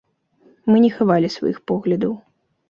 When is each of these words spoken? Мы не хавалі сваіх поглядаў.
Мы 0.71 0.79
не 0.85 0.89
хавалі 0.95 1.29
сваіх 1.37 1.61
поглядаў. 1.73 2.13